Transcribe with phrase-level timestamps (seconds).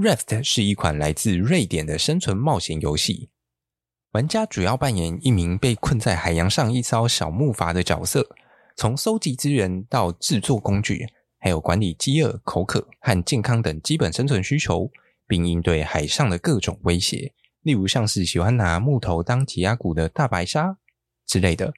[0.00, 3.28] Raft 是一款来自瑞典的生存冒险游戏。
[4.12, 8.26] 玩家主要扮演一名被困在海洋上一艘小木筏的角色，
[8.76, 11.06] 从搜集资源到制作工具，
[11.38, 14.90] 还有管理饥饿、口渴和健康等基本生存需求，
[15.26, 20.78] 并应对海上的各种威胁，例如像是喜欢拿木头当挤压鼓的大白鲨
[21.26, 21.74] 之类的。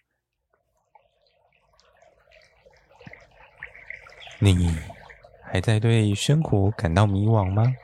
[4.39, 4.73] 你
[5.43, 7.75] 还在对生活感到迷惘吗？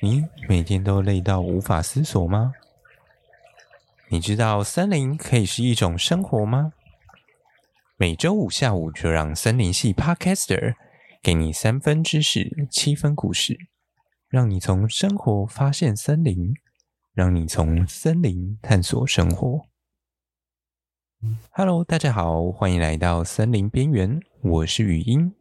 [0.00, 2.52] 你每天都累到无法思索吗？
[4.10, 6.72] 你知道森林可以是一种生活吗？
[7.96, 10.76] 每周五下午就让森林系 Podcaster
[11.20, 13.58] 给你三分知识，七分故事，
[14.28, 16.54] 让你从生活发现森林，
[17.12, 19.66] 让你从森林探索生活。
[21.50, 25.34] Hello，大家好，欢迎来到森林边缘，我是语音。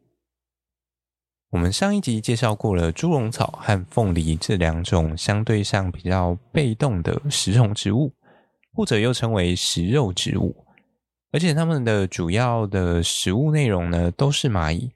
[1.50, 8.12] 我们上一集介绍过了猪笼草和凤梨这两种相对上比较被动的食虫植物，
[8.74, 10.66] 或者又称为食肉植物，
[11.32, 14.92] 而且它们的主要的食物内容呢都是蚂蚁。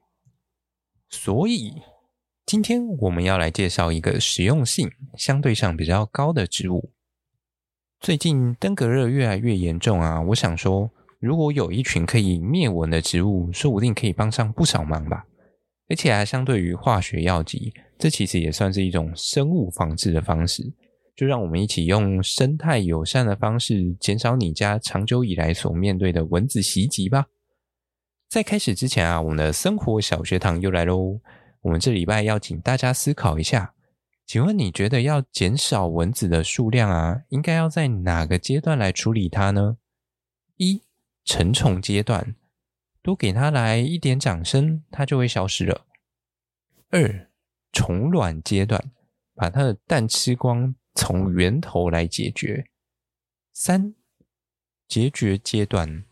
[1.09, 1.81] 所以
[2.45, 6.91] 今天我们要来介绍一个实用性相对上比较高的植物。
[8.01, 15.25] 最近登革热越来越严重啊，我想说，如果有一群可以灭蚊的植物，说不定可以帮上不少忙吧。
[15.91, 20.71] 而且还相对于化学药剂，这其实也算是一种生物防治的方式。
[21.17, 27.25] 就让我们一起用生态友善的方式，减少你家长久以来所面对的蚊子袭击吧。
[28.29, 31.19] 在开始之前啊，我们的生活小学堂又来喽。
[31.63, 33.73] 我们这礼拜要请大家思考一下，
[34.25, 39.75] 请问你觉得要减少蚊子的数量啊，应该要在哪个阶段来处理它呢？
[40.55, 40.83] 一、
[41.25, 42.33] 成虫阶段。
[43.01, 45.85] 多给它来一点掌声，它就会消失了。
[46.89, 47.29] 二、
[47.71, 48.91] 虫卵阶段，
[49.33, 52.65] 把它的蛋吃光，从源头来解决。
[53.53, 53.95] 三、
[54.87, 56.05] 孑孓阶段，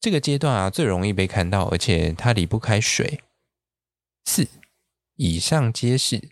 [0.00, 3.20] 这个阶段啊最容易被看到，而且它离不开水。
[4.24, 4.48] 四、
[5.16, 6.30] 以上皆是。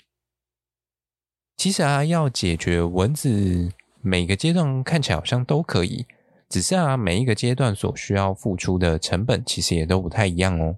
[1.56, 3.70] 其实啊，要解决蚊子，
[4.00, 6.06] 每个阶段看起来好像都可以。
[6.52, 10.76] 只是啊，每一个阶段所需要付出的成本其实也都不太一样哦。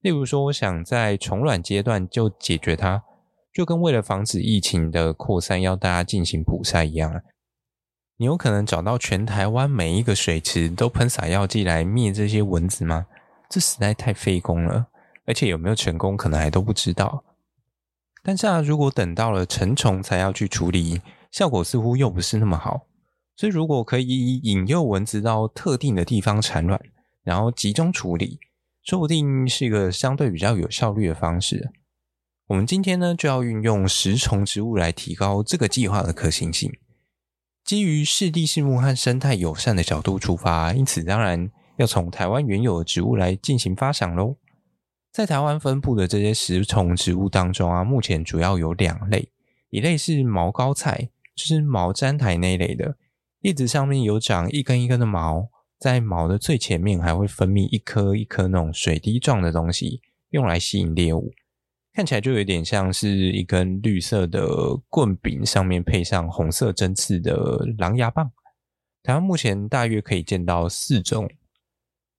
[0.00, 3.04] 例如说，我想在虫卵阶段就解决它，
[3.54, 7.20] 就跟为了防止疫情的扩散要大家进行捕杀一样啊。
[8.16, 13.06] 你有可能找到全台湾每一个水池都喷洒药剂来灭这些蚊子吗？
[13.48, 14.88] 这实在太费工了，
[15.24, 17.22] 而且有没有成功可能还都不知道。
[18.24, 21.00] 但是啊，如果等到了成虫才要去处理，
[21.30, 22.88] 效果似乎又不是那么好。
[23.34, 26.80] 所以，如果可以引诱蚊子到特定的地方产卵，
[27.24, 28.38] 然后集中处理，
[28.82, 31.70] 说不定是一个相对比较有效率的方式。
[32.48, 36.70] 我们今天呢，就要运用食虫植物来提高这个计划的可行性。
[37.64, 44.36] 基于视地适木和生态友善的角度出发，因此当然要从台湾原有的植物来进行发想喽。
[45.12, 49.28] 在台湾分布的这些食虫植物当中啊，目前主要有两类，
[49.70, 52.96] 一类是毛膏菜，就是毛毡苔那一类的。
[53.42, 55.48] 叶子上面有长一根一根的毛，
[55.78, 61.32] 在毛的最前面还会分泌一颗一颗那种水滴状的东西，用来吸引猎物。
[61.92, 64.46] 看起来就有点像是一根绿色的
[64.88, 68.30] 棍柄，上面配上红色针刺的狼牙棒。
[69.02, 71.28] 台湾目前大约可以见到四种。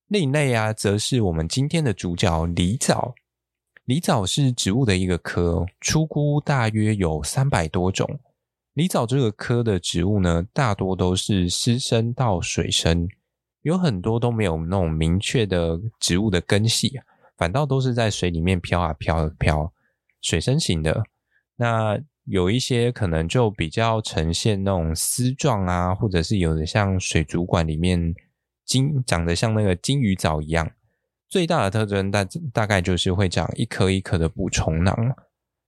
[0.07, 3.15] 另一类啊，则是我们今天的主角狸藻。
[3.85, 8.19] 狸藻是植物的一个科，出菇大约有三百多种。
[8.75, 13.07] 狸藻这个科的植物呢，大多都是湿生到水生，
[13.61, 16.99] 有很多都没有那种明确的植物的根系，
[17.37, 19.71] 反倒都是在水里面飘啊飘啊飘，
[20.21, 21.03] 水生型的。
[21.57, 28.15] 那有一些可能就比较呈现那种丝状啊，或者是有的像水族馆里面
[28.65, 30.71] 金长得像那个金鱼藻一样。
[31.29, 34.95] 最大的特征大大概就是会长一颗一颗的捕虫囊。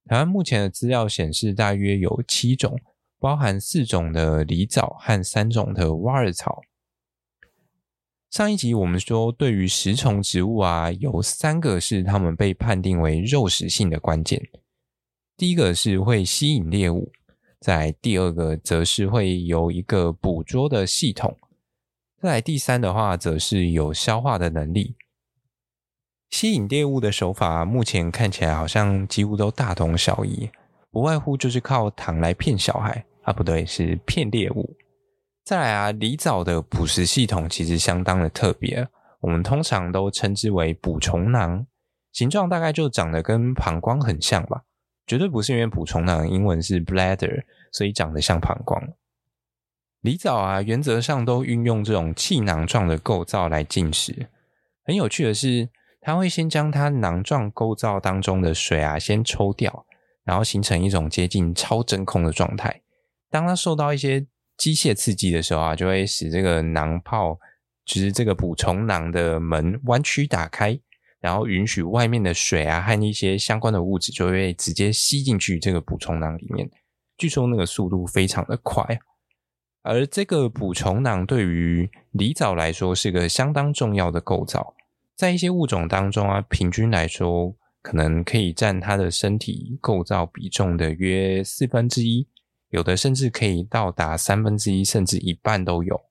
[0.08, 2.80] 台湾目前的资料显示，大约有七种。
[3.20, 6.62] 包含四种的狸藻和三种的挖耳草。
[8.30, 14.50] 上一集我们说，对于食虫植物啊，有三个是它们被判定为肉食性的关键。
[15.38, 17.12] 第一个是会吸引猎物，
[17.60, 21.38] 在第二个则是会有一个捕捉的系统，
[22.22, 24.96] 再来第三的话，则是有消化的能力。
[26.30, 30.50] 吸引猎物的手法，目前看起来好像几乎都大同小异。
[30.96, 34.78] 不外乎就是靠糖来骗小孩啊，不对，是骗猎物。
[35.44, 38.88] 再来啊，狸藻的捕食系统其实相当的特别，
[39.20, 41.68] 我们通常都称之为捕虫囊，
[42.14, 44.64] 形状大概就长得跟膀胱很像吧，
[45.06, 47.44] 绝对不是因为捕虫囊英文是 bladder，
[47.74, 48.82] 所以长得像膀胱。
[50.02, 54.30] 狸藻啊，原则上都运用这种气囊状的构造来进食。
[54.86, 55.68] 很有趣的是，
[56.00, 59.86] 它会先将它囊状构造当中的水啊先抽掉，
[60.26, 62.82] 然后形成一种接近超真空的状态。
[63.30, 64.26] 当它受到一些
[64.58, 67.40] 机械刺激的时候啊，就会使这个囊泡，
[67.86, 70.78] 就是这个捕虫囊的门弯曲打开，
[71.20, 76.70] 然后允许外面的水啊和一些相关的物质就会直接吸进去这个捕虫囊里面。
[77.18, 79.00] 据说那个速度非常的快。
[79.84, 84.74] 而这个捕虫囊对于狸藻来说是个相当重要的构造，
[85.16, 87.56] 在一些物种当中啊，平均来说
[87.86, 92.28] 可能可以占它的身体构造比重的约四分之一，
[92.70, 96.02] 有的甚至可以到达三分之一，甚至一半都有。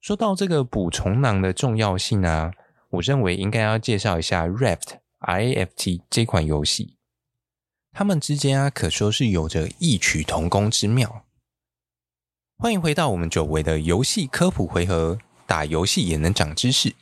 [0.00, 2.50] 说到这个捕虫囊的重要性啊，
[2.88, 6.96] 我认为应该要介绍一下 RAFT IFT 这款游戏，
[7.92, 11.26] 它们之间啊可说是有着异曲同工之妙。
[12.56, 15.16] 欢迎回到我们久违的游戏科普回合，
[15.46, 16.92] 打游戏也能长知识，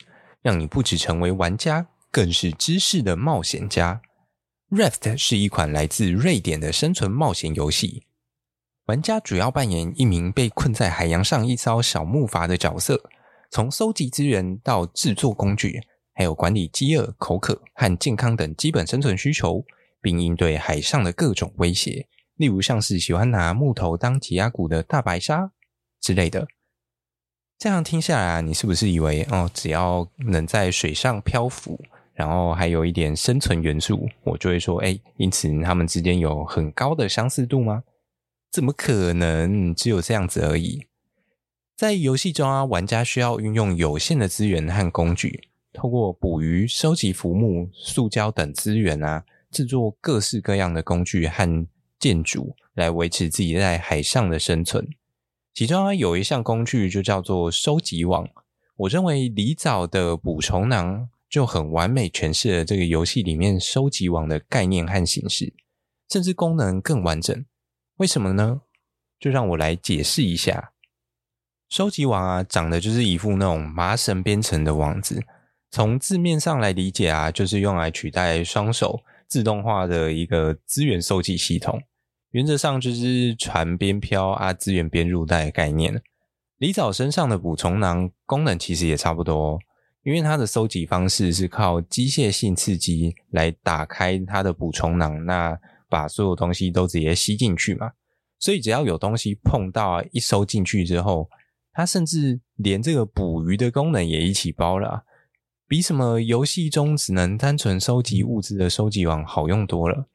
[0.43, 4.01] 让你不止成为玩家，更是知识的冒险家。
[4.69, 8.05] Raft 是一款来自瑞典的生存冒险游戏，
[8.85, 13.09] 玩家主要扮演一名被困在海洋上一艘小木筏的角色，
[13.49, 15.81] 从搜集资源到制作工具，
[16.13, 19.65] 还有管理饥饿、口渴和健康等基本生存需求，
[20.01, 22.07] 并应对海上的各种威胁。
[22.35, 25.51] 例如像是喜欢拿木头当挤压鼓的大白鲨
[25.99, 26.47] 之类的，
[27.57, 31.83] 这样听下来，你是不是以为哦，只要能在水上漂浮，
[32.19, 37.83] 然后还有一点生存元素，我就会说，哎，因此他们之间有很高的相似度吗？
[38.51, 40.85] 怎么可能只有这样子而已？
[41.77, 51.65] 在游戏中啊，玩家需要运用有限的资源和工具，透过捕鱼、收集浮木、塑胶等资源啊，制作各式各样的工具和。
[51.99, 54.87] 建筑来维持自己在海上的生存，
[55.53, 58.25] 其中啊有一项工具就叫做收集网。
[58.77, 65.53] 我认为离藻的捕虫囊就很完美诠释了这个游戏里面收集网的概念和形式，
[66.09, 67.45] 甚至功能更完整。
[67.97, 68.61] 为什么呢？
[69.19, 70.71] 就让我来解释一下。
[71.69, 75.21] 收集网啊，长得就是一副那种麻绳编成的网子，
[75.69, 81.79] 从字面上来理解啊，就是用来取代双手自动化的一个资源收集系统。
[82.31, 86.01] 原则上就是船边漂啊，资源边入袋的概念。
[86.57, 89.59] 李藻身上的捕虫囊功能其实也差不多，
[90.03, 95.59] 因为它的收集方式是靠机械性刺激来打开它的捕虫囊，那
[95.89, 97.91] 把所有东西都直接吸进去嘛。
[98.39, 101.29] 所以只要有东西碰到啊，一收进去之后，
[101.73, 105.03] 它甚至连这个捕鱼的功能也一起包了，
[105.67, 110.07] 比什么游戏中只能单纯收集物资的收集网好用多了。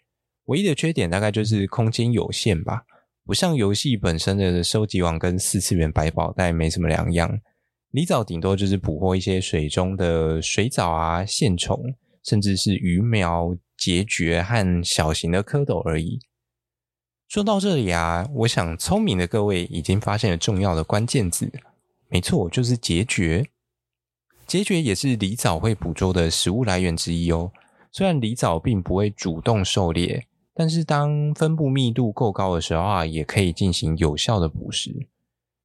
[0.46, 2.84] 唯一的缺点大概就是空间有限吧，
[3.26, 7.38] 不像游戏本身的收集网跟四次元百宝袋没什么两样。
[7.94, 11.94] 狸藻顶多就是捕获一些水中的水藻啊、线虫，
[12.25, 16.19] 甚至是鱼苗、孑孓和小型的蝌蚪而已。
[17.29, 21.52] 说到这里啊，我想聪明的各位已经发现了重要的关键字，
[22.08, 23.46] 没错，就是孑孓。
[24.49, 27.52] 孑孓也是狸藻会捕捉的食物来源之一哦。
[27.93, 30.26] 虽然狸藻并不会主动狩猎。
[30.56, 35.08] 但是当分布密度够高的时候啊，也可以进行有效的捕食。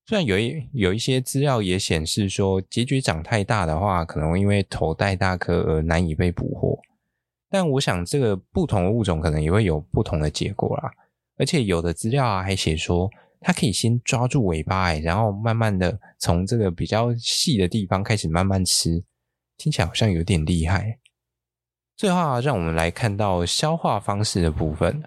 [0.09, 6.79] 虽然有一有一些资料也显示说，结局长太大的话，可能会因为头戴大颗而难以被捕获。
[7.47, 10.91] 但我想这个不同的物种可能也会有不同的结果啦。
[11.37, 13.07] 而且有的资料啊还写说，
[13.39, 19.03] 它可以先抓住尾巴，然后慢慢的从这个比较细的地方开始慢慢吃，
[19.57, 20.97] 听起来好像有点厉害。
[21.95, 25.03] 最后啊，让我们来看到消化方式的部分。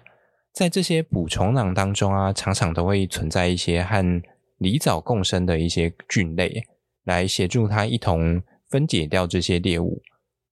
[0.53, 4.21] 在这些捕虫囊当中啊，常常都会存在一些和
[4.63, 6.63] 狸藻共生的一些菌类，
[7.03, 10.01] 来协助它一同分解掉这些猎物。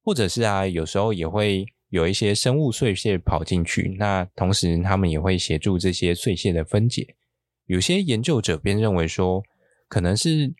[0.03, 7.15] 或者是啊，有时候也会有一些生物碎屑跑进去，那同时他们也会协助这些碎屑的分解。
[7.65, 9.41] 有些研究者便认为说，
[9.87, 10.53] 可能是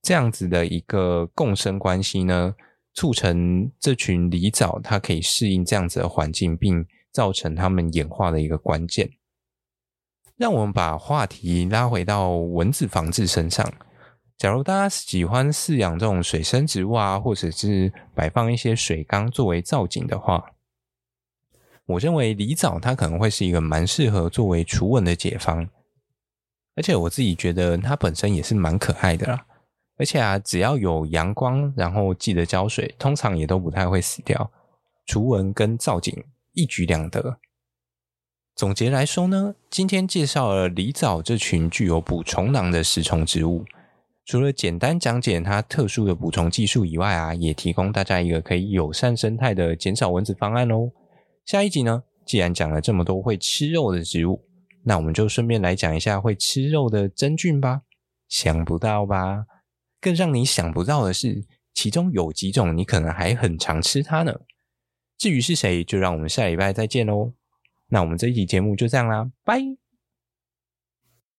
[0.00, 2.54] 这样子的一个共生关系呢。
[2.98, 9.10] 促成这群狸藻，它可以适应这样子的环境，并造成它们演化的一个关键。
[10.36, 13.72] 让我们把话题拉回到蚊子防治身上。
[14.36, 20.52] 假如大家喜欢饲养这种水生植物啊，或者是摆放一些水缸作为造景的话，
[21.86, 25.66] 我认为狸藻它可能会是一个蛮适合作为除蚊的解方。
[26.74, 29.46] 而且我自己觉得它本身也是蛮可爱的啦。
[29.96, 34.52] 而且啊，只要有阳光，然后记得浇水，通常也都不太会死掉。
[35.06, 36.14] 除蚊跟造景
[36.52, 37.38] 一举两得。
[38.56, 43.66] 总结来说呢，今天介绍了狸藻这群具有捕虫囊的食虫植物。
[44.24, 50.90] 除了简单讲解它特殊的捕虫技术以外啊，也提供大家一个可以友善生态的减少蚊子方案哦。
[51.44, 54.40] 下一集呢，既然讲了这么多会吃肉的植物，
[54.84, 57.82] 那我们就顺便来讲一下会吃肉的真菌吧。
[58.26, 59.44] 想不到吧？
[60.00, 61.44] 更让你想不到的是，
[61.74, 64.40] 其中有几种你可能还很常吃它呢。
[65.18, 67.34] 至于是谁，就让我们下礼拜再见喽。
[67.88, 69.85] 那我们这一期节目就这样啦，拜。